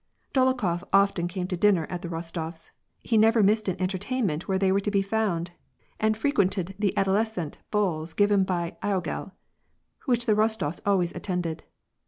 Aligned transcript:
Dolokhof 0.33 0.83
often 0.91 1.27
came 1.27 1.45
to 1.49 1.55
dinner 1.55 1.85
at 1.87 2.01
the 2.01 2.07
Bostofs'; 2.07 2.71
he 3.03 3.19
never 3.19 3.43
missed 3.43 3.67
an 3.67 3.79
entertainment 3.79 4.47
where 4.47 4.57
they 4.57 4.71
were 4.71 4.79
to 4.79 4.89
be 4.89 5.03
found, 5.03 5.51
and 5.99 6.17
fre 6.17 6.29
quented 6.29 6.73
the 6.79 6.91
adoleacentes 6.97 7.59
balls 7.69 8.13
given 8.13 8.43
by 8.43 8.75
logel, 8.81 9.33
which 10.07 10.25
the 10.25 10.33
Ros 10.33 10.57
tofs 10.57 10.81
always 10.87 11.11
attended. 11.13 11.65